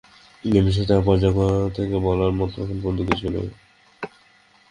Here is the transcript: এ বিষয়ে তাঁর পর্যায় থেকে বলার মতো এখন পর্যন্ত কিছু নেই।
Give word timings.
এ 0.43 0.59
বিষয়ে 0.61 0.89
তাঁর 0.89 1.01
পর্যায় 1.05 1.33
থেকে 1.69 1.95
বলার 2.05 2.31
মতো 2.31 2.55
এখন 2.63 2.77
পর্যন্ত 2.83 3.09
কিছু 3.09 3.25
নেই। 3.29 3.47